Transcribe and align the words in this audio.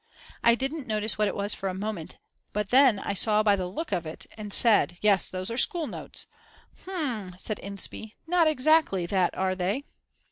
I 0.43 0.55
didn't 0.55 0.87
notice 0.87 1.19
what 1.19 1.27
it 1.27 1.35
was 1.35 1.53
for 1.53 1.69
a 1.69 1.75
moment, 1.75 2.17
but 2.53 2.71
then 2.71 2.97
I 2.97 3.13
saw 3.13 3.43
by 3.43 3.55
the 3.55 3.67
look 3.67 3.91
of 3.91 4.07
it 4.07 4.25
and 4.35 4.51
said: 4.51 4.97
Yes, 4.99 5.29
those 5.29 5.51
are 5.51 5.59
school 5.59 5.85
notes. 5.85 6.25
Hm 6.85 6.89
m 6.89 7.27
m, 7.27 7.35
said 7.37 7.59
Inspee, 7.59 8.15
not 8.25 8.47
exactly 8.47 9.05
that 9.05 9.37
are 9.37 9.53
they? 9.53 9.83